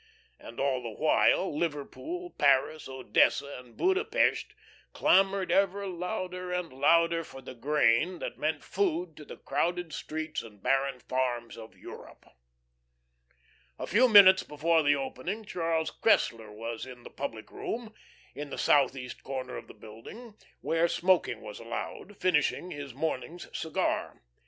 And 0.39 0.59
all 0.59 0.81
the 0.81 0.89
while, 0.99 1.55
Liverpool, 1.55 2.31
Paris, 2.31 2.89
Odessa, 2.89 3.57
and 3.59 3.77
Buda 3.77 4.03
Pesth 4.03 4.55
clamoured 4.93 5.51
ever 5.51 5.85
louder 5.85 6.51
and 6.51 6.73
louder 6.73 7.23
for 7.23 7.39
the 7.39 7.53
grain 7.53 8.17
that 8.17 8.35
meant 8.39 8.63
food 8.63 9.15
to 9.17 9.25
the 9.25 9.37
crowded 9.37 9.93
streets 9.93 10.41
and 10.41 10.63
barren 10.63 11.01
farms 11.01 11.55
of 11.55 11.77
Europe. 11.77 12.25
A 13.77 13.85
few 13.85 14.07
moments 14.07 14.41
before 14.41 14.81
the 14.81 14.95
opening 14.95 15.45
Charles 15.45 15.91
Cressler 15.91 16.51
was 16.51 16.87
in 16.87 17.03
the 17.03 17.11
public 17.11 17.51
room, 17.51 17.93
in 18.33 18.49
the 18.49 18.57
southeast 18.57 19.21
corner 19.21 19.55
of 19.55 19.67
the 19.67 19.75
building, 19.75 20.33
where 20.61 20.87
smoking 20.87 21.41
was 21.41 21.59
allowed, 21.59 22.17
finishing 22.17 22.71
his 22.71 22.95
morning's 22.95 23.55
cigar. 23.55 24.19